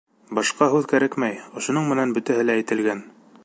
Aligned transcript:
Башҡа 0.37 0.67
һүҙ 0.75 0.87
кәрәкмәй— 0.93 1.37
ошоноң 1.61 1.93
менән 1.93 2.17
бөтәһе 2.17 2.47
лә 2.51 2.57
әйтелгән. 2.63 3.09